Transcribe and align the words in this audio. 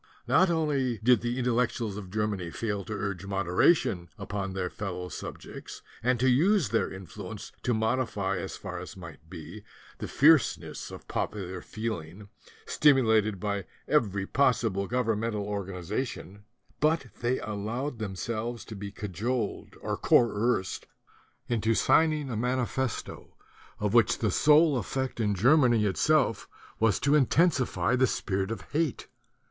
Not 0.27 0.49
only 0.49 0.97
did 0.97 1.21
the 1.21 1.37
Intellectuals 1.37 1.95
of 1.95 2.09
Germany 2.09 2.49
fail 2.49 2.83
to 2.85 2.93
urge 2.93 3.27
moderation 3.27 4.09
upon 4.17 4.53
their 4.53 4.67
fellow 4.71 5.09
subjects 5.09 5.83
and 6.01 6.19
to 6.19 6.27
use 6.27 6.69
their 6.69 6.91
influence 6.91 7.51
to 7.61 7.73
modify 7.75 8.37
as 8.39 8.57
far 8.57 8.79
as 8.79 8.97
might 8.97 9.29
be 9.29 9.63
the 9.99 10.07
fierceness 10.07 10.89
of 10.89 11.07
popular 11.07 11.61
feeling, 11.61 12.29
stimu 12.65 13.03
lated 13.03 13.39
by 13.39 13.65
every 13.87 14.25
possible 14.25 14.87
governmental 14.87 15.45
organiza 15.45 16.03
tion, 16.07 16.45
but 16.79 17.05
they 17.19 17.39
allowed 17.39 17.99
themselves 17.99 18.65
to 18.65 18.75
be 18.75 18.89
cajoled 18.89 19.75
or 19.81 19.97
coerced 19.97 20.87
into 21.47 21.75
signing 21.75 22.31
a 22.31 22.35
manifesto 22.35 23.35
of 23.79 23.93
which 23.93 24.13
34 24.13 24.17
THE 24.17 24.33
DUTY 24.33 24.39
OF 24.39 24.45
THE 24.47 24.51
INTELLECTUALS 24.51 24.85
the 24.89 24.95
sole 24.95 25.03
effect 25.05 25.19
in 25.19 25.35
Germany 25.35 25.85
itself 25.85 26.49
was 26.79 26.99
to 27.01 27.13
intensify 27.13 27.95
the 27.95 28.07
spirit 28.07 28.49
of 28.49 28.61
hate. 28.71 29.07